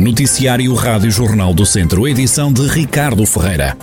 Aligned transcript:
Noticiário 0.00 0.72
Rádio 0.72 1.10
Jornal 1.10 1.52
do 1.52 1.66
Centro, 1.66 2.08
edição 2.08 2.50
de 2.50 2.66
Ricardo 2.66 3.26
Ferreira. 3.26 3.76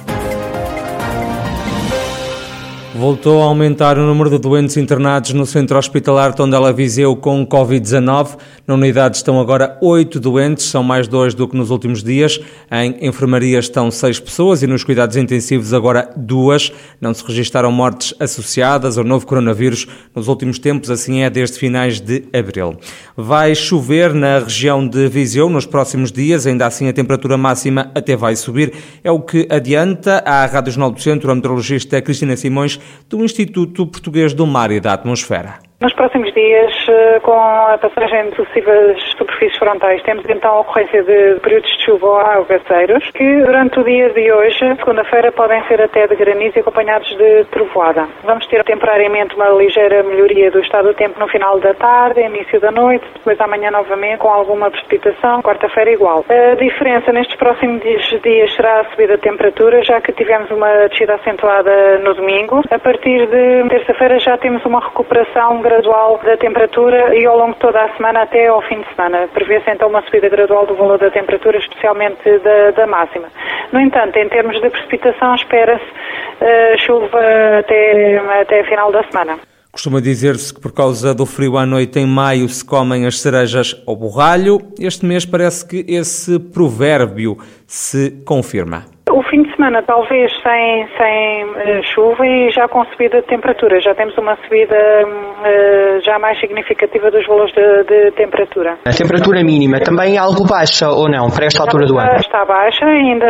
Voltou 2.96 3.44
a 3.44 3.46
aumentar 3.46 4.00
o 4.00 4.02
número 4.02 4.32
de 4.32 4.40
doentes 4.40 4.76
internados 4.78 5.32
no 5.34 5.46
centro 5.46 5.78
hospitalar 5.78 6.34
Tondela 6.34 6.74
Viseu 6.74 7.16
com 7.16 7.46
Covid-19. 7.46 8.36
Na 8.68 8.74
unidade 8.74 9.16
estão 9.16 9.40
agora 9.40 9.78
oito 9.82 10.20
doentes, 10.20 10.66
são 10.66 10.84
mais 10.84 11.08
dois 11.08 11.34
do 11.34 11.48
que 11.48 11.56
nos 11.56 11.70
últimos 11.70 12.04
dias. 12.04 12.38
Em 12.70 13.08
enfermaria 13.08 13.58
estão 13.60 13.90
seis 13.90 14.20
pessoas 14.20 14.62
e 14.62 14.68
nos 14.68 14.84
cuidados 14.84 15.16
intensivos 15.16 15.74
agora 15.74 16.10
duas. 16.18 16.74
Não 17.00 17.14
se 17.14 17.26
registaram 17.26 17.72
mortes 17.72 18.14
associadas 18.20 18.98
ao 18.98 19.06
novo 19.06 19.26
coronavírus 19.26 19.88
nos 20.14 20.28
últimos 20.28 20.60
tempos, 20.60 20.92
assim 20.92 21.22
é 21.22 21.30
desde 21.30 21.58
finais 21.58 22.02
de 22.02 22.26
abril. 22.34 22.78
Vai 23.16 23.56
chover 23.56 24.14
na 24.14 24.40
região 24.40 24.86
de 24.86 25.08
Viseu 25.08 25.50
nos 25.50 25.66
próximos 25.66 26.12
dias, 26.12 26.46
ainda 26.46 26.68
assim 26.68 26.90
a 26.90 26.94
temperatura 26.94 27.38
máxima 27.38 27.90
até 27.96 28.18
vai 28.18 28.36
subir. 28.36 28.74
É 29.02 29.10
o 29.10 29.22
que 29.22 29.48
adianta 29.50 30.22
a 30.26 30.46
Rádio 30.46 30.74
Jornal 30.74 30.92
do 30.92 31.02
Centro, 31.02 31.32
a 31.32 31.36
meteorologista 31.36 32.02
Cristina 32.02 32.36
Simões, 32.36 32.78
do 33.08 33.24
Instituto 33.24 33.88
Português 33.88 34.34
do 34.34 34.46
Mar 34.46 34.72
e 34.72 34.82
da 34.82 34.92
Atmosfera. 34.92 35.67
Nos 35.80 35.94
próximos 35.94 36.34
dias, 36.34 36.74
eh, 36.90 37.20
com 37.20 37.40
a 37.40 37.78
passagem 37.78 38.32
de 38.32 38.36
sucessivas 38.36 39.00
superfícies 39.16 39.60
frontais, 39.60 40.02
temos 40.02 40.26
então 40.28 40.56
a 40.56 40.60
ocorrência 40.62 41.04
de 41.04 41.40
períodos 41.40 41.70
de 41.70 41.86
chuva 41.86 42.08
ou 42.08 42.18
aguaceiros, 42.18 43.12
que 43.12 43.44
durante 43.44 43.80
o 43.80 43.84
dia 43.84 44.10
de 44.10 44.32
hoje, 44.32 44.58
segunda-feira, 44.58 45.32
podem 45.32 45.64
ser 45.68 45.80
até 45.80 46.08
de 46.08 46.16
granizo 46.16 46.60
acompanhados 46.62 47.16
de 47.16 47.46
trovoada. 47.52 48.08
Vamos 48.24 48.48
ter 48.48 48.64
temporariamente 48.64 49.36
uma 49.36 49.50
ligeira 49.50 50.02
melhoria 50.02 50.50
do 50.50 50.62
estado 50.62 50.88
do 50.88 50.94
tempo 50.96 51.20
no 51.20 51.28
final 51.28 51.60
da 51.60 51.76
tarde, 51.76 52.22
início 52.22 52.60
da 52.60 52.72
noite, 52.72 53.06
depois 53.14 53.40
amanhã 53.40 53.70
novamente 53.70 54.18
com 54.18 54.30
alguma 54.30 54.72
precipitação, 54.72 55.44
quarta-feira 55.44 55.92
igual. 55.92 56.26
A 56.28 56.56
diferença 56.56 57.12
nestes 57.12 57.38
próximos 57.38 57.84
dias 57.84 58.56
será 58.56 58.80
a 58.80 58.86
subida 58.86 59.16
de 59.16 59.22
temperatura, 59.22 59.84
já 59.84 60.02
que 60.02 60.12
tivemos 60.12 60.50
uma 60.50 60.88
descida 60.88 61.14
acentuada 61.14 62.00
no 62.00 62.16
domingo. 62.16 62.64
A 62.72 62.80
partir 62.80 63.28
de 63.28 63.70
terça-feira 63.70 64.18
já 64.18 64.36
temos 64.40 64.66
uma 64.66 64.80
recuperação 64.80 65.67
gradual 65.68 66.20
da 66.24 66.38
temperatura 66.38 67.14
e 67.16 67.26
ao 67.26 67.38
longo 67.38 67.54
de 67.54 67.60
toda 67.60 67.84
a 67.84 67.96
semana 67.96 68.22
até 68.22 68.48
ao 68.48 68.62
fim 68.62 68.82
de 68.82 68.88
semana. 68.96 69.28
Prevê-se 69.34 69.70
então 69.70 69.90
uma 69.90 70.02
subida 70.04 70.30
gradual 70.30 70.66
do 70.66 70.76
valor 70.76 70.98
da 70.98 71.12
temperatura, 71.12 71.58
especialmente 71.58 72.24
da, 72.40 72.72
da 72.72 72.88
máxima. 72.88 73.28
No 73.74 73.80
entanto, 73.80 74.16
em 74.18 74.30
termos 74.30 74.60
de 74.62 74.70
precipitação, 74.70 75.36
espera-se 75.36 75.84
uh, 75.84 76.80
chuva 76.86 77.20
até, 77.60 78.18
até 78.42 78.62
a 78.62 78.66
final 78.66 78.92
da 78.92 79.04
semana. 79.04 79.38
Costuma 79.72 80.02
dizer-se 80.02 80.54
que 80.54 80.62
por 80.62 80.74
causa 80.74 81.14
do 81.14 81.26
frio 81.26 81.58
à 81.58 81.66
noite 81.66 82.00
em 82.00 82.08
maio 82.08 82.48
se 82.50 82.66
comem 82.66 83.06
as 83.06 83.20
cerejas 83.20 83.76
ao 83.86 83.96
borralho. 83.96 84.60
Este 84.80 85.06
mês 85.06 85.26
parece 85.26 85.68
que 85.68 85.86
esse 85.88 86.40
provérbio 86.40 87.38
se 87.68 88.24
confirma. 88.26 88.97
O 89.18 89.24
fim 89.24 89.42
de 89.42 89.50
semana 89.56 89.82
talvez 89.82 90.32
sem, 90.44 90.88
sem 90.96 91.44
uh, 91.44 91.82
chuva 91.92 92.24
e 92.24 92.52
já 92.52 92.68
com 92.68 92.86
subida 92.86 93.20
de 93.20 93.26
temperatura. 93.26 93.82
Já 93.82 93.96
temos 93.96 94.16
uma 94.16 94.36
subida 94.44 94.78
uh, 94.78 96.06
já 96.06 96.20
mais 96.20 96.40
significativa 96.40 97.10
dos 97.10 97.26
valores 97.26 97.52
de, 97.52 97.84
de, 97.86 98.12
temperatura. 98.12 98.78
A 98.86 98.94
temperatura 98.94 99.42
mínima 99.42 99.80
também 99.80 100.18
é 100.18 100.20
algo 100.20 100.46
baixa 100.46 100.86
ou 100.94 101.10
não 101.10 101.34
para 101.34 101.48
esta 101.48 101.64
altura 101.64 101.88
do 101.88 101.98
ano? 101.98 102.14
Está 102.18 102.46
baixa, 102.46 102.86
ainda 102.86 103.26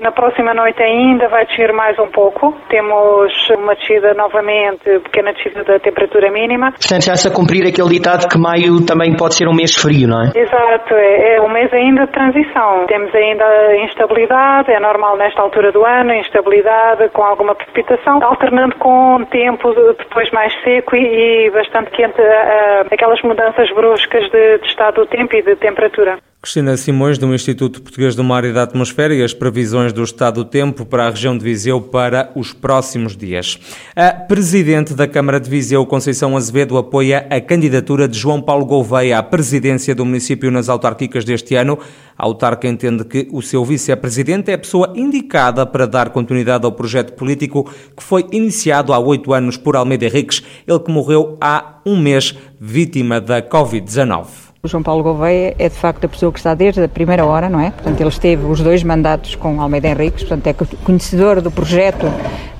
na 0.00 0.10
próxima 0.10 0.52
noite 0.54 0.82
ainda 0.82 1.28
vai 1.28 1.46
descer 1.46 1.72
mais 1.72 1.96
um 2.00 2.10
pouco. 2.10 2.58
Temos 2.68 3.30
uma 3.56 3.76
descida 3.76 4.14
novamente, 4.14 4.90
pequena 5.06 5.32
descida 5.34 5.62
da 5.62 5.78
temperatura 5.78 6.32
mínima. 6.32 6.72
Portanto, 6.72 7.06
já-se 7.06 7.28
a 7.28 7.30
cumprir 7.30 7.62
aquele 7.62 7.94
ditado 7.94 8.26
que 8.26 8.36
maio 8.42 8.84
também 8.84 9.14
pode 9.14 9.36
ser 9.36 9.46
um 9.46 9.54
mês 9.54 9.70
frio, 9.78 10.08
não 10.08 10.18
é? 10.18 10.34
Exato, 10.34 10.94
é, 10.94 11.36
é 11.36 11.40
um 11.40 11.48
mês 11.48 11.72
ainda 11.72 12.06
de 12.06 12.10
transição. 12.10 12.86
Temos 12.88 13.14
ainda 13.14 13.46
instabilidade, 13.86 14.72
é 14.72 14.80
normal 14.80 15.11
normal 15.12 15.16
nesta 15.16 15.42
altura 15.42 15.72
do 15.72 15.84
ano, 15.84 16.12
instabilidade, 16.14 17.08
com 17.10 17.22
alguma 17.22 17.54
precipitação, 17.54 18.22
alternando 18.22 18.76
com 18.76 19.24
tempo 19.30 19.72
depois 19.98 20.30
mais 20.30 20.52
seco 20.62 20.96
e, 20.96 21.46
e 21.46 21.50
bastante 21.50 21.90
quente, 21.90 22.20
aquelas 22.90 23.20
mudanças 23.22 23.70
bruscas 23.72 24.30
de, 24.30 24.58
de 24.58 24.66
estado 24.66 25.02
do 25.02 25.06
tempo 25.06 25.34
e 25.36 25.42
de 25.42 25.56
temperatura. 25.56 26.18
Cristina 26.42 26.76
Simões, 26.76 27.18
do 27.18 27.32
Instituto 27.32 27.80
Português 27.80 28.16
do 28.16 28.24
Mar 28.24 28.44
e 28.44 28.52
da 28.52 28.64
Atmosfera, 28.64 29.14
e 29.14 29.22
as 29.22 29.32
previsões 29.32 29.92
do 29.92 30.02
estado 30.02 30.42
do 30.42 30.50
tempo 30.50 30.84
para 30.84 31.06
a 31.06 31.10
região 31.10 31.38
de 31.38 31.44
Viseu 31.44 31.80
para 31.80 32.32
os 32.34 32.52
próximos 32.52 33.16
dias. 33.16 33.60
A 33.94 34.12
Presidente 34.12 34.92
da 34.92 35.06
Câmara 35.06 35.38
de 35.38 35.48
Viseu, 35.48 35.86
Conceição 35.86 36.36
Azevedo, 36.36 36.76
apoia 36.76 37.28
a 37.30 37.40
candidatura 37.40 38.08
de 38.08 38.18
João 38.18 38.42
Paulo 38.42 38.66
Gouveia 38.66 39.18
à 39.18 39.22
presidência 39.22 39.94
do 39.94 40.04
município 40.04 40.50
nas 40.50 40.68
autárquicas 40.68 41.24
deste 41.24 41.54
ano. 41.54 41.78
A 42.18 42.24
autarca 42.24 42.66
entende 42.66 43.04
que 43.04 43.28
o 43.30 43.40
seu 43.40 43.64
vice-presidente 43.64 44.50
é 44.50 44.54
a 44.54 44.58
pessoa 44.58 44.92
indicada 44.96 45.64
para 45.64 45.86
dar 45.86 46.10
continuidade 46.10 46.66
ao 46.66 46.72
projeto 46.72 47.12
político 47.12 47.70
que 47.96 48.02
foi 48.02 48.26
iniciado 48.32 48.92
há 48.92 48.98
oito 48.98 49.32
anos 49.32 49.56
por 49.56 49.76
Almeida 49.76 50.06
Henriques, 50.06 50.42
ele 50.66 50.80
que 50.80 50.90
morreu 50.90 51.38
há 51.40 51.80
um 51.86 51.96
mês 51.96 52.34
vítima 52.58 53.20
da 53.20 53.40
Covid-19. 53.40 54.51
O 54.64 54.68
João 54.68 54.80
Paulo 54.80 55.02
Gouveia 55.02 55.56
é 55.58 55.68
de 55.68 55.74
facto 55.74 56.04
a 56.04 56.08
pessoa 56.08 56.30
que 56.30 56.38
está 56.38 56.54
desde 56.54 56.84
a 56.84 56.88
primeira 56.88 57.26
hora, 57.26 57.48
não 57.48 57.58
é? 57.58 57.72
Portanto, 57.72 58.00
ele 58.00 58.08
esteve 58.08 58.46
os 58.46 58.60
dois 58.60 58.84
mandatos 58.84 59.34
com 59.34 59.60
Almeida 59.60 59.88
Henriques, 59.88 60.22
portanto, 60.22 60.46
é 60.46 60.52
conhecedor 60.84 61.40
do 61.40 61.50
projeto 61.50 62.06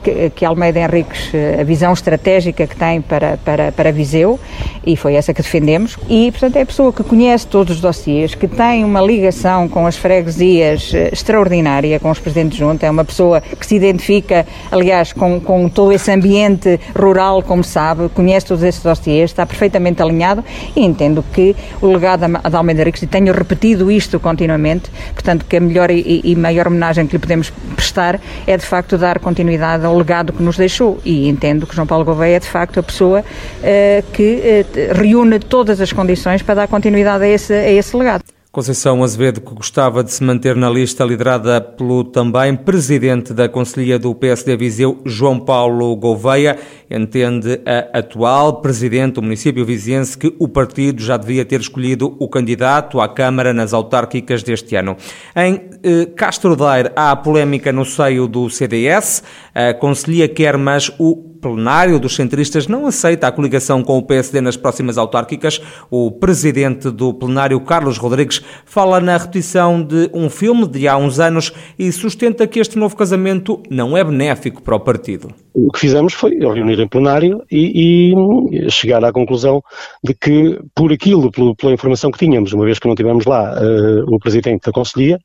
que, 0.03 0.31
que 0.31 0.45
Almeida 0.45 0.81
Henriques, 0.81 1.33
eh, 1.33 1.59
a 1.61 1.65
visão 1.65 1.93
estratégica 1.93 2.67
que 2.67 2.77
tem 2.77 3.01
para, 3.01 3.37
para, 3.45 3.71
para 3.71 3.93
Viseu, 3.93 4.39
e 4.85 4.97
foi 4.97 5.15
essa 5.15 5.33
que 5.33 5.41
defendemos, 5.41 5.97
e, 6.09 6.31
portanto, 6.33 6.57
é 6.57 6.62
a 6.62 6.67
pessoa 6.67 6.93
que 6.93 7.05
conhece 7.05 7.47
todos 7.47 7.77
os 7.77 7.81
dossiês, 7.81 8.35
que 8.35 8.49
tem 8.49 8.85
uma 8.85 9.01
ligação 9.01 9.69
com 9.69 9.87
as 9.87 9.97
freguesias 9.97 10.93
eh, 10.93 11.11
extraordinária, 11.12 12.01
com 12.01 12.11
os 12.11 12.19
presidentes 12.19 12.59
junto, 12.59 12.83
é 12.83 12.91
uma 12.91 13.05
pessoa 13.05 13.41
que 13.41 13.65
se 13.65 13.77
identifica, 13.77 14.45
aliás, 14.71 15.12
com, 15.12 15.41
com 15.41 15.69
todo 15.69 15.93
esse 15.93 16.11
ambiente 16.11 16.81
rural, 16.99 17.43
como 17.43 17.62
sabe, 17.62 18.09
conhece 18.09 18.47
todos 18.47 18.65
esses 18.65 18.83
dossiês, 18.83 19.31
está 19.31 19.47
perfeitamente 19.47 20.03
alinhado 20.03 20.45
e 20.75 20.85
entendo 20.85 21.25
que 21.33 21.55
o 21.81 21.92
legado 21.93 22.21
da 22.21 22.59
Almeida 22.59 22.83
Henriques, 22.83 23.03
e 23.03 23.07
tenho 23.07 23.33
repetido 23.33 23.91
isto 23.91 24.19
continuamente, 24.19 24.91
portanto, 25.13 25.45
que 25.49 25.57
a 25.57 25.61
melhor 25.61 25.91
e, 25.91 26.21
e 26.25 26.37
maior 26.37 26.67
homenagem 26.69 27.07
que 27.07 27.15
lhe 27.15 27.19
podemos 27.19 27.51
prestar 27.77 28.21
é, 28.47 28.57
de 28.57 28.65
facto, 28.65 28.97
dar 28.99 29.19
continuidade 29.19 29.85
ao 29.85 29.97
legado 29.97 30.33
que 30.33 30.43
nos 30.43 30.57
deixou 30.57 31.01
e 31.05 31.29
entendo 31.29 31.67
que 31.67 31.75
João 31.75 31.87
Paulo 31.87 32.05
Gouveia 32.05 32.37
é 32.37 32.41
de 32.41 32.47
facto 32.47 32.81
a 32.81 32.83
pessoa 32.83 33.21
uh, 33.21 34.13
que 34.13 34.41
uh, 34.41 34.95
reúne 34.95 35.39
todas 35.39 35.81
as 35.81 35.93
condições 35.93 36.43
para 36.43 36.55
dar 36.55 36.69
continuidade 36.69 37.25
a 37.25 37.29
esse, 37.29 37.53
a 37.53 37.71
esse 37.71 37.97
legado. 37.97 38.23
Conceição 38.53 39.03
Azevedo, 39.03 39.41
que 39.41 39.55
gostava 39.55 40.05
de 40.05 40.13
se 40.13 40.23
manter 40.23 40.55
na 40.55 40.69
lista 40.69 41.03
liderada 41.03 41.59
pelo 41.59 42.05
também 42.05 42.55
presidente 42.55 43.33
da 43.33 43.49
Conselhia 43.49 43.99
do 43.99 44.15
PSD 44.15 44.55
Viseu, 44.59 45.01
João 45.07 45.41
Paulo 45.41 45.97
Gouveia, 45.97 46.59
entende 46.91 47.62
a 47.65 48.01
atual 48.01 48.61
presidente 48.61 49.15
do 49.15 49.23
município 49.23 49.65
viziense 49.65 50.19
que 50.19 50.37
o 50.39 50.47
partido 50.47 51.03
já 51.03 51.17
devia 51.17 51.47
ter 51.47 51.61
escolhido 51.61 52.15
o 52.19 52.29
candidato 52.29 53.01
à 53.01 53.09
Câmara 53.09 53.55
nas 53.55 53.73
autárquicas 53.73 54.43
deste 54.43 54.77
ano. 54.77 54.99
Em 55.35 55.71
eh, 55.83 56.05
Castro 56.15 56.55
Daire 56.55 56.93
há 56.95 57.17
polémica 57.17 57.73
no 57.73 57.87
seio 57.87 58.29
do 58.29 58.51
CDS. 58.51 59.23
A 59.55 59.73
Conselhia 59.73 60.29
quer, 60.29 60.59
mas 60.59 60.93
o 60.99 61.31
plenário 61.43 61.99
dos 61.99 62.15
centristas 62.15 62.69
não 62.69 62.87
aceita 62.87 63.27
a 63.27 63.33
coligação 63.33 63.83
com 63.83 63.99
o 63.99 64.03
PSD 64.03 64.41
nas 64.41 64.57
próximas 64.57 64.97
autárquicas. 64.97 65.61
O 65.91 66.13
presidente 66.13 66.89
do 66.89 67.13
plenário, 67.13 67.61
Carlos 67.61 67.99
Rodrigues, 67.99 68.41
fala 68.65 69.01
na 69.01 69.17
repetição 69.17 69.83
de 69.83 70.09
um 70.15 70.31
filme 70.31 70.69
de 70.69 70.87
há 70.87 70.97
uns 70.97 71.19
anos 71.19 71.53
e 71.77 71.91
sustenta 71.91 72.47
que 72.47 72.61
este 72.61 72.79
novo 72.79 72.97
casamento 72.97 73.61
não 73.69 73.97
é 73.97 74.05
benéfico 74.05 74.63
para 74.63 74.77
o 74.77 74.81
partido. 74.81 75.35
O 75.53 75.71
que 75.73 75.81
fizemos 75.81 76.15
foi 76.15 76.31
reunir 76.39 76.81
em 76.81 76.89
plenário 76.89 77.43
e, 77.51 78.15
e 78.15 78.71
chegar 78.71 79.05
à 79.05 79.13
conclusão 79.13 79.61
de 80.03 80.15
que, 80.15 80.61
por 80.75 80.93
aquilo, 80.93 81.31
pela 81.57 81.73
informação 81.73 82.11
que 82.12 82.19
tínhamos, 82.19 82.53
uma 82.53 82.65
vez 82.65 82.79
que 82.79 82.87
não 82.87 82.95
tivemos 82.95 83.27
lá 83.27 83.61
uh, 83.61 84.15
o 84.15 84.19
presidente 84.19 84.65
da 84.65 84.73
Conselhia, 84.73 85.19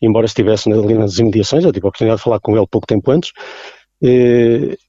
embora 0.00 0.24
estivesse 0.24 0.72
ali 0.72 0.94
nas 0.94 1.18
imediações, 1.18 1.64
eu 1.64 1.72
tive 1.72 1.86
a 1.86 1.88
oportunidade 1.90 2.18
de 2.18 2.24
falar 2.24 2.40
com 2.40 2.56
ele 2.56 2.66
pouco 2.66 2.86
tempo 2.86 3.10
antes, 3.10 3.30
uh, 4.02 4.87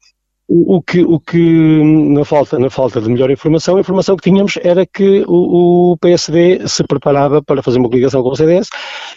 o 0.52 0.82
que, 0.82 1.04
o 1.04 1.20
que 1.20 1.84
na, 1.84 2.26
falta, 2.26 2.58
na 2.58 2.72
falta 2.72 3.00
de 3.00 3.08
melhor 3.08 3.30
informação, 3.30 3.78
a 3.78 3.82
informação 3.82 4.18
que 4.18 4.24
tínhamos 4.24 4.58
era 4.64 4.84
que 4.84 5.24
o, 5.28 5.92
o 5.92 5.98
PSD 5.98 6.68
se 6.68 6.84
preparava 6.84 7.40
para 7.40 7.62
fazer 7.62 7.78
uma 7.78 7.88
coligação 7.88 8.24
com 8.24 8.30
o 8.30 8.36
CDS 8.36 8.68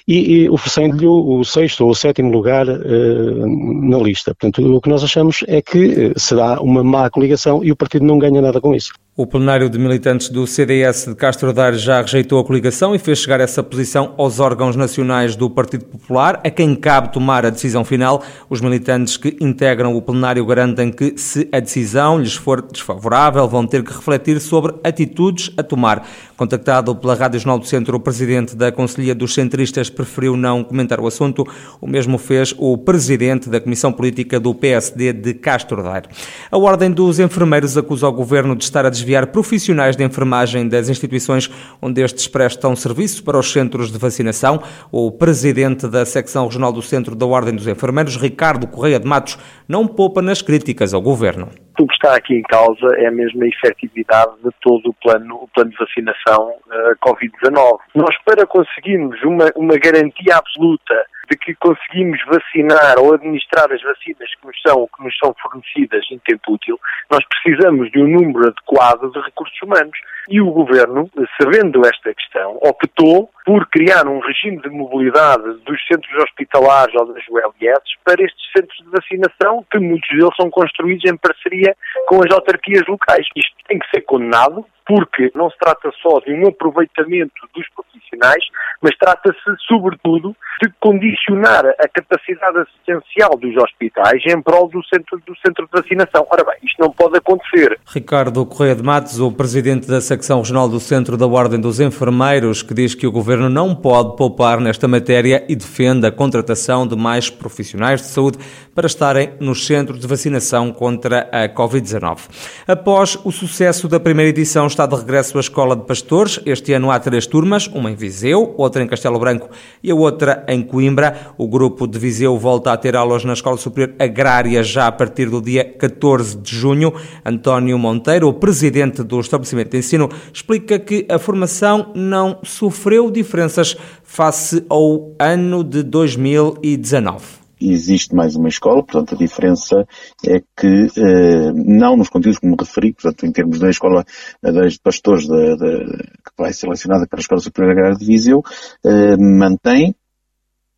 e, 0.06 0.42
e 0.42 0.50
oferecendo-lhe 0.50 1.06
o, 1.06 1.38
o, 1.38 1.44
sexto 1.44 1.84
ou 1.84 1.92
o 1.92 1.94
sétimo 1.94 2.30
lugar 2.30 2.68
uh, 2.68 3.88
na 3.88 3.96
lista. 3.96 4.34
Portanto, 4.34 4.76
o 4.76 4.80
que 4.80 4.90
nós 4.90 5.02
achamos 5.02 5.38
é 5.48 5.62
que 5.62 6.12
será 6.16 6.60
uma 6.60 6.84
má 6.84 7.08
coligação 7.08 7.64
e 7.64 7.72
o 7.72 7.76
partido 7.76 8.04
não 8.04 8.18
ganha 8.18 8.42
nada 8.42 8.60
com 8.60 8.74
isso. 8.74 8.92
O 9.22 9.26
plenário 9.26 9.70
de 9.70 9.78
militantes 9.78 10.28
do 10.30 10.48
CDS 10.48 11.06
de 11.06 11.14
Castro 11.14 11.52
Daire 11.52 11.78
já 11.78 12.02
rejeitou 12.02 12.40
a 12.40 12.44
coligação 12.44 12.92
e 12.92 12.98
fez 12.98 13.20
chegar 13.20 13.38
essa 13.38 13.62
posição 13.62 14.14
aos 14.18 14.40
órgãos 14.40 14.74
nacionais 14.74 15.36
do 15.36 15.48
Partido 15.48 15.84
Popular, 15.84 16.40
a 16.42 16.50
quem 16.50 16.74
cabe 16.74 17.12
tomar 17.12 17.46
a 17.46 17.50
decisão 17.50 17.84
final. 17.84 18.20
Os 18.50 18.60
militantes 18.60 19.16
que 19.16 19.36
integram 19.40 19.94
o 19.94 20.02
plenário 20.02 20.44
garantem 20.44 20.90
que, 20.90 21.16
se 21.16 21.48
a 21.52 21.60
decisão 21.60 22.18
lhes 22.18 22.34
for 22.34 22.62
desfavorável, 22.62 23.46
vão 23.46 23.64
ter 23.64 23.84
que 23.84 23.92
refletir 23.92 24.40
sobre 24.40 24.74
atitudes 24.82 25.52
a 25.56 25.62
tomar. 25.62 26.04
Contactado 26.42 26.96
pela 26.96 27.14
Rádio 27.14 27.38
Jornal 27.38 27.60
do 27.60 27.66
Centro, 27.66 27.96
o 27.96 28.00
presidente 28.00 28.56
da 28.56 28.72
Conselhia 28.72 29.14
dos 29.14 29.32
Centristas 29.32 29.88
preferiu 29.88 30.36
não 30.36 30.64
comentar 30.64 30.98
o 30.98 31.06
assunto. 31.06 31.46
O 31.80 31.86
mesmo 31.86 32.18
fez 32.18 32.52
o 32.58 32.76
presidente 32.76 33.48
da 33.48 33.60
Comissão 33.60 33.92
Política 33.92 34.40
do 34.40 34.52
PSD 34.52 35.12
de 35.12 35.34
Castro 35.34 35.80
Daire. 35.84 36.08
A 36.50 36.58
Ordem 36.58 36.90
dos 36.90 37.20
Enfermeiros 37.20 37.78
acusa 37.78 38.08
o 38.08 38.12
governo 38.12 38.56
de 38.56 38.64
estar 38.64 38.84
a 38.84 38.90
desviar 38.90 39.28
profissionais 39.28 39.94
de 39.94 40.02
enfermagem 40.02 40.66
das 40.66 40.88
instituições 40.88 41.48
onde 41.80 42.02
estes 42.02 42.26
prestam 42.26 42.74
serviço 42.74 43.22
para 43.22 43.38
os 43.38 43.52
centros 43.52 43.92
de 43.92 43.98
vacinação. 43.98 44.60
O 44.90 45.12
presidente 45.12 45.86
da 45.86 46.04
secção 46.04 46.46
regional 46.46 46.72
do 46.72 46.82
Centro 46.82 47.14
da 47.14 47.24
Ordem 47.24 47.54
dos 47.54 47.68
Enfermeiros, 47.68 48.16
Ricardo 48.16 48.66
Correia 48.66 48.98
de 48.98 49.06
Matos, 49.06 49.38
não 49.68 49.86
poupa 49.86 50.20
nas 50.20 50.42
críticas 50.42 50.92
ao 50.92 51.00
governo. 51.00 51.50
O 51.78 51.86
que 51.86 51.94
está 51.94 52.16
aqui 52.16 52.34
em 52.34 52.42
causa 52.42 52.86
é 52.96 53.06
a 53.06 53.12
efetividade 53.46 54.32
de 54.44 54.50
todo 54.60 54.90
o 54.90 54.94
plano, 54.94 55.36
o 55.36 55.48
plano 55.48 55.70
de 55.70 55.76
vacinação 55.76 56.50
uh, 56.50 56.96
Covid-19. 57.00 57.78
Nós, 57.94 58.16
para 58.24 58.46
conseguirmos 58.46 59.20
uma, 59.22 59.50
uma 59.56 59.76
garantia 59.78 60.36
absoluta 60.36 61.06
de 61.30 61.36
que 61.36 61.54
conseguimos 61.54 62.20
vacinar 62.26 62.98
ou 62.98 63.14
administrar 63.14 63.72
as 63.72 63.82
vacinas 63.82 64.34
que 64.34 64.46
nos 64.46 64.60
são, 64.60 64.86
que 64.94 65.02
nos 65.02 65.16
são 65.18 65.34
fornecidas 65.40 66.04
em 66.10 66.18
tempo 66.18 66.52
útil, 66.52 66.78
nós 67.12 67.24
precisamos 67.28 67.90
de 67.90 68.00
um 68.00 68.08
número 68.08 68.48
adequado 68.48 69.12
de 69.12 69.20
recursos 69.20 69.62
humanos. 69.62 69.98
E 70.30 70.40
o 70.40 70.50
Governo, 70.50 71.10
sabendo 71.38 71.82
esta 71.84 72.14
questão, 72.14 72.56
optou 72.62 73.28
por 73.44 73.68
criar 73.68 74.06
um 74.06 74.20
regime 74.20 74.62
de 74.62 74.70
mobilidade 74.70 75.42
dos 75.64 75.86
centros 75.86 76.14
hospitalares 76.22 76.94
ou 76.94 77.12
das 77.12 77.22
ULS 77.28 77.82
para 78.02 78.22
estes 78.24 78.50
centros 78.56 78.78
de 78.78 78.90
vacinação, 78.90 79.64
que 79.70 79.78
muitos 79.78 80.08
deles 80.08 80.34
são 80.40 80.48
construídos 80.48 81.04
em 81.04 81.16
parceria 81.16 81.76
com 82.06 82.22
as 82.24 82.32
autarquias 82.32 82.86
locais. 82.86 83.26
Isto 83.36 83.56
tem 83.68 83.78
que 83.78 83.90
ser 83.90 84.00
condenado, 84.02 84.64
porque 84.86 85.30
não 85.34 85.50
se 85.50 85.58
trata 85.58 85.90
só 86.00 86.18
de 86.20 86.32
um 86.32 86.48
aproveitamento 86.48 87.34
dos 87.54 87.66
profissionais, 87.70 88.44
mas 88.80 88.96
trata-se, 88.96 89.38
sobretudo, 89.66 90.34
de 90.60 90.72
condicionar 90.80 91.64
a 91.66 91.88
capacidade 91.88 92.58
assistencial 92.58 93.36
dos 93.36 93.56
hospitais 93.56 94.22
em 94.26 94.40
prol 94.42 94.68
do 94.68 94.82
centro, 94.84 95.20
do 95.26 95.34
centro 95.44 95.66
de 95.66 95.80
vacinação. 95.80 96.26
Ora 96.30 96.44
bem, 96.44 96.56
isto 96.64 96.80
não 96.80 96.90
pode 96.90 97.16
acontecer. 97.16 97.78
Ricardo 97.86 98.44
Correia 98.44 98.74
de 98.74 98.82
Matos, 98.82 99.18
o 99.20 99.32
presidente 99.32 99.88
da 99.88 100.00
secção 100.00 100.38
regional 100.38 100.68
do 100.68 100.78
Centro 100.78 101.16
da 101.16 101.26
Ordem 101.26 101.60
dos 101.60 101.80
Enfermeiros, 101.80 102.62
que 102.62 102.74
diz 102.74 102.94
que 102.94 103.06
o 103.06 103.12
governo 103.12 103.48
não 103.48 103.74
pode 103.74 104.16
poupar 104.16 104.60
nesta 104.60 104.86
matéria 104.86 105.44
e 105.48 105.56
defende 105.56 106.06
a 106.06 106.12
contratação 106.12 106.86
de 106.86 106.96
mais 106.96 107.30
profissionais 107.30 108.00
de 108.00 108.08
saúde 108.08 108.38
para 108.74 108.86
estarem 108.86 109.32
nos 109.40 109.66
centros 109.66 110.00
de 110.00 110.06
vacinação 110.06 110.72
contra 110.72 111.28
a 111.32 111.48
Covid-19. 111.48 112.18
Após 112.66 113.16
o 113.24 113.30
sucesso 113.30 113.88
da 113.88 114.00
primeira 114.00 114.30
edição, 114.30 114.66
está 114.66 114.86
de 114.86 114.96
regresso 114.96 115.36
a 115.36 115.40
Escola 115.40 115.76
de 115.76 115.84
Pastores. 115.84 116.40
Este 116.46 116.72
ano 116.72 116.90
há 116.90 116.98
três 116.98 117.26
turmas, 117.26 117.66
uma 117.66 117.90
em 117.90 117.94
Viseu, 117.94 118.54
outra 118.56 118.82
em 118.82 118.86
Castelo 118.86 119.18
Branco 119.18 119.50
e 119.82 119.90
a 119.90 119.94
outra 119.94 120.41
em 120.48 120.62
Coimbra. 120.62 121.32
O 121.36 121.48
grupo 121.48 121.86
de 121.86 121.98
Viseu 121.98 122.38
volta 122.38 122.72
a 122.72 122.76
ter 122.76 122.96
aulas 122.96 123.24
na 123.24 123.32
Escola 123.32 123.56
Superior 123.56 123.94
Agrária 123.98 124.62
já 124.62 124.86
a 124.86 124.92
partir 124.92 125.28
do 125.28 125.40
dia 125.40 125.64
14 125.64 126.36
de 126.38 126.54
junho. 126.54 126.92
António 127.24 127.78
Monteiro, 127.78 128.28
o 128.28 128.34
presidente 128.34 129.02
do 129.02 129.20
estabelecimento 129.20 129.70
de 129.70 129.78
ensino, 129.78 130.08
explica 130.32 130.78
que 130.78 131.06
a 131.10 131.18
formação 131.18 131.92
não 131.94 132.38
sofreu 132.42 133.10
diferenças 133.10 133.76
face 134.02 134.64
ao 134.68 135.14
ano 135.18 135.64
de 135.64 135.82
2019 135.82 137.42
existe 137.70 138.14
mais 138.14 138.34
uma 138.34 138.48
escola, 138.48 138.82
portanto 138.82 139.14
a 139.14 139.18
diferença 139.18 139.86
é 140.26 140.40
que, 140.56 140.88
eh, 140.96 141.52
não 141.54 141.96
nos 141.96 142.08
conteúdos 142.08 142.38
como 142.38 142.56
referi, 142.58 142.92
portanto 142.92 143.24
em 143.26 143.32
termos 143.32 143.58
da 143.58 143.70
escola 143.70 144.04
de 144.42 144.80
pastores 144.80 145.26
de, 145.26 145.56
de, 145.56 145.96
que 145.96 146.32
vai 146.36 146.52
ser 146.52 146.62
selecionada 146.62 147.06
para 147.06 147.18
a 147.18 147.20
Escola 147.20 147.40
Superior 147.40 147.72
Agrária 147.72 147.96
de 147.96 148.04
Viseu, 148.04 148.42
eh, 148.84 149.16
mantém, 149.16 149.94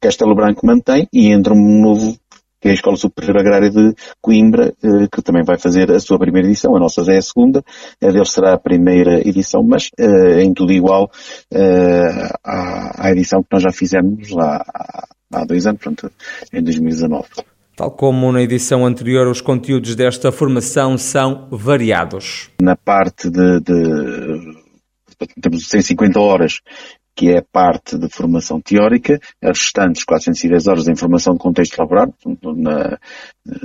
Castelo 0.04 0.34
Branco 0.34 0.66
mantém 0.66 1.08
e 1.10 1.32
entra 1.32 1.54
um 1.54 1.80
novo 1.80 2.14
que 2.60 2.68
é 2.68 2.70
a 2.72 2.74
Escola 2.74 2.96
Superior 2.96 3.38
Agrária 3.38 3.70
de 3.70 3.94
Coimbra, 4.20 4.74
eh, 4.82 5.06
que 5.10 5.22
também 5.22 5.42
vai 5.44 5.58
fazer 5.58 5.90
a 5.90 5.98
sua 5.98 6.18
primeira 6.18 6.46
edição. 6.48 6.76
A 6.76 6.80
nossa 6.80 7.04
já 7.04 7.12
é 7.12 7.18
a 7.18 7.22
segunda, 7.22 7.62
a 8.02 8.06
deles 8.10 8.32
será 8.32 8.54
a 8.54 8.58
primeira 8.58 9.20
edição, 9.26 9.62
mas 9.62 9.90
eh, 9.98 10.42
em 10.42 10.52
tudo 10.52 10.72
igual 10.72 11.10
eh, 11.50 12.30
à, 12.42 13.06
à 13.06 13.10
edição 13.12 13.42
que 13.42 13.48
nós 13.52 13.62
já 13.62 13.70
fizemos 13.70 14.30
lá 14.30 14.64
há 15.32 15.44
dois 15.44 15.66
anos, 15.66 15.82
portanto, 15.82 16.10
em 16.52 16.62
2019. 16.62 17.24
Tal 17.76 17.90
como 17.90 18.30
na 18.32 18.42
edição 18.42 18.86
anterior, 18.86 19.26
os 19.26 19.40
conteúdos 19.40 19.94
desta 19.94 20.30
formação 20.30 20.96
são 20.96 21.48
variados. 21.50 22.50
Na 22.62 22.76
parte 22.76 23.28
de, 23.28 23.60
de 23.60 24.64
temos 25.40 25.68
150 25.68 26.18
horas 26.18 26.60
que 27.14 27.30
é 27.30 27.40
parte 27.40 27.96
de 27.96 28.08
formação 28.08 28.60
teórica, 28.60 29.20
as 29.42 29.58
restantes 29.58 30.04
410 30.04 30.66
horas 30.66 30.84
de 30.84 30.92
informação 30.92 31.34
de 31.34 31.38
contexto 31.38 31.78
laboral, 31.78 32.12
na, 32.56 32.98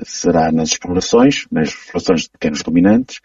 será 0.04 0.51
nas 0.51 0.69
explorações, 0.69 1.46
nas 1.51 1.69
explorações 1.69 2.22
de 2.24 2.30
pequenos 2.30 2.62
ruminantes, 2.62 3.19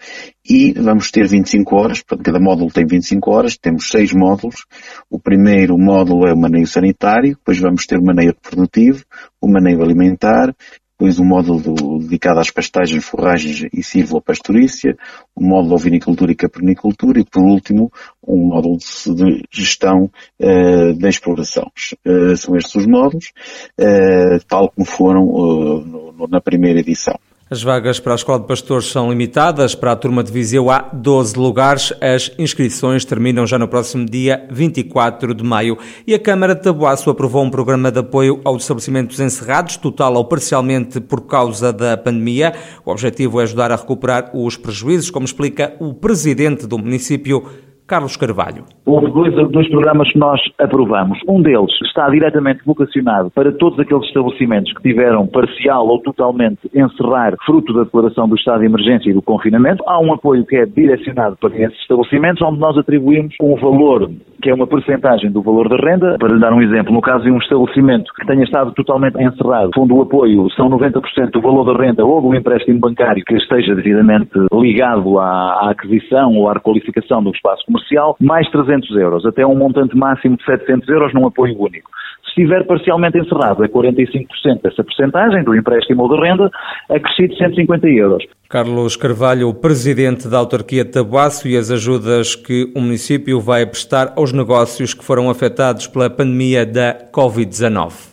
e 0.48 0.72
vamos 0.72 1.10
ter 1.10 1.26
25 1.26 1.76
horas, 1.76 2.02
cada 2.02 2.40
módulo 2.40 2.70
tem 2.70 2.86
25 2.86 3.30
horas, 3.30 3.56
temos 3.56 3.88
seis 3.90 4.12
módulos. 4.12 4.64
O 5.10 5.18
primeiro 5.18 5.76
módulo 5.78 6.26
é 6.26 6.32
o 6.32 6.38
maneio 6.38 6.66
sanitário, 6.66 7.36
depois 7.36 7.58
vamos 7.58 7.86
ter 7.86 7.98
o 7.98 8.04
maneio 8.04 8.28
reprodutivo, 8.28 9.04
o 9.40 9.48
maneio 9.48 9.82
alimentar, 9.82 10.54
depois 11.04 11.20
um 11.20 11.24
módulo 11.24 11.98
dedicado 11.98 12.40
às 12.40 12.50
pastagens, 12.50 13.04
forragens 13.04 13.68
e 13.72 13.82
silvopastorícia, 13.82 14.96
um 15.36 15.46
módulo 15.46 15.76
vinicultura 15.76 16.32
e 16.32 16.34
caprinicultura 16.34 17.20
e, 17.20 17.24
por 17.24 17.42
último, 17.42 17.92
um 18.26 18.48
módulo 18.48 18.78
de 18.78 19.44
gestão 19.50 20.10
uh, 20.40 20.94
da 20.94 21.08
exploração. 21.10 21.70
Uh, 22.06 22.34
são 22.36 22.56
estes 22.56 22.74
os 22.74 22.86
módulos, 22.86 23.32
uh, 23.78 24.42
tal 24.48 24.70
como 24.70 24.86
foram 24.86 25.26
no, 25.26 26.12
no, 26.12 26.26
na 26.26 26.40
primeira 26.40 26.80
edição. 26.80 27.18
As 27.50 27.62
vagas 27.62 28.00
para 28.00 28.14
a 28.14 28.16
Escola 28.16 28.40
de 28.40 28.46
Pastores 28.46 28.86
são 28.86 29.10
limitadas. 29.10 29.74
Para 29.74 29.92
a 29.92 29.96
turma 29.96 30.24
de 30.24 30.32
Viseu 30.32 30.70
há 30.70 30.78
12 30.78 31.36
lugares. 31.36 31.92
As 32.00 32.32
inscrições 32.38 33.04
terminam 33.04 33.46
já 33.46 33.58
no 33.58 33.68
próximo 33.68 34.06
dia 34.06 34.48
24 34.50 35.34
de 35.34 35.44
maio. 35.44 35.76
E 36.06 36.14
a 36.14 36.18
Câmara 36.18 36.54
de 36.54 36.62
Tabuaço 36.62 37.10
aprovou 37.10 37.44
um 37.44 37.50
programa 37.50 37.92
de 37.92 37.98
apoio 37.98 38.40
aos 38.44 38.62
estabelecimentos 38.62 39.20
encerrados, 39.20 39.76
total 39.76 40.14
ou 40.14 40.24
parcialmente 40.24 41.02
por 41.02 41.26
causa 41.26 41.70
da 41.70 41.98
pandemia. 41.98 42.54
O 42.82 42.90
objetivo 42.90 43.38
é 43.38 43.42
ajudar 43.42 43.70
a 43.70 43.76
recuperar 43.76 44.30
os 44.32 44.56
prejuízos, 44.56 45.10
como 45.10 45.26
explica 45.26 45.76
o 45.78 45.92
presidente 45.92 46.66
do 46.66 46.78
município, 46.78 47.46
Carlos 47.86 48.16
Carvalho. 48.16 48.64
Houve 48.86 49.10
dois, 49.10 49.34
dois 49.50 49.68
programas 49.68 50.10
que 50.10 50.18
nós 50.18 50.40
aprovamos. 50.58 51.18
Um 51.28 51.42
deles 51.42 51.70
está 51.82 52.08
diretamente 52.08 52.64
vocacionado 52.64 53.30
para 53.30 53.52
todos 53.52 53.78
aqueles 53.78 54.06
estabelecimentos 54.06 54.72
que 54.72 54.82
tiveram 54.82 55.26
parcial 55.26 55.86
ou 55.86 56.00
totalmente 56.00 56.60
encerrar 56.74 57.34
fruto 57.44 57.74
da 57.74 57.84
declaração 57.84 58.26
do 58.26 58.36
estado 58.36 58.60
de 58.60 58.66
emergência 58.66 59.10
e 59.10 59.12
do 59.12 59.20
confinamento. 59.20 59.84
Há 59.86 60.00
um 60.00 60.14
apoio 60.14 60.46
que 60.46 60.56
é 60.56 60.64
direcionado 60.64 61.36
para 61.36 61.54
esses 61.56 61.78
estabelecimentos, 61.80 62.40
onde 62.40 62.58
nós 62.58 62.76
atribuímos 62.78 63.34
um 63.40 63.54
valor 63.56 64.10
que 64.44 64.50
é 64.50 64.54
uma 64.54 64.66
percentagem 64.66 65.32
do 65.32 65.40
valor 65.40 65.70
da 65.70 65.76
renda. 65.76 66.18
Para 66.18 66.34
lhe 66.34 66.38
dar 66.38 66.52
um 66.52 66.60
exemplo, 66.60 66.92
no 66.92 67.00
caso 67.00 67.24
de 67.24 67.30
um 67.30 67.38
estabelecimento 67.38 68.12
que 68.12 68.26
tenha 68.26 68.44
estado 68.44 68.72
totalmente 68.72 69.16
encerrado, 69.16 69.70
fundo 69.74 69.96
o 69.96 70.02
apoio 70.02 70.50
são 70.50 70.68
90% 70.68 71.30
do 71.30 71.40
valor 71.40 71.64
da 71.64 71.82
renda 71.82 72.04
ou 72.04 72.20
do 72.20 72.34
empréstimo 72.34 72.78
bancário 72.78 73.24
que 73.24 73.34
esteja 73.36 73.74
devidamente 73.74 74.32
ligado 74.52 75.18
à, 75.18 75.24
à 75.24 75.70
aquisição 75.70 76.34
ou 76.36 76.50
à 76.50 76.52
requalificação 76.52 77.22
do 77.22 77.30
espaço 77.30 77.64
comercial, 77.64 78.16
mais 78.20 78.46
300 78.50 78.94
euros, 78.98 79.24
até 79.24 79.46
um 79.46 79.56
montante 79.56 79.96
máximo 79.96 80.36
de 80.36 80.44
700 80.44 80.88
euros 80.90 81.14
num 81.14 81.26
apoio 81.26 81.58
único. 81.58 81.90
Se 82.24 82.42
estiver 82.42 82.66
parcialmente 82.66 83.16
encerrado, 83.16 83.64
é 83.64 83.68
45% 83.68 84.26
dessa 84.62 84.84
percentagem 84.84 85.42
do 85.42 85.54
empréstimo 85.54 86.02
ou 86.02 86.08
da 86.08 86.22
renda, 86.22 86.50
acrescido 86.90 87.34
150 87.36 87.88
euros. 87.88 88.24
Carlos 88.48 88.96
Carvalho, 88.96 89.52
presidente 89.54 90.28
da 90.28 90.38
autarquia 90.38 90.84
de 90.84 90.90
Tabuaço 90.92 91.48
e 91.48 91.56
as 91.56 91.70
ajudas 91.70 92.34
que 92.34 92.70
o 92.76 92.80
município 92.80 93.40
vai 93.40 93.66
prestar 93.66 94.12
aos 94.16 94.32
negócios 94.34 94.92
que 94.92 95.04
foram 95.04 95.30
afetados 95.30 95.86
pela 95.86 96.10
pandemia 96.10 96.66
da 96.66 97.08
Covid-19. 97.12 98.12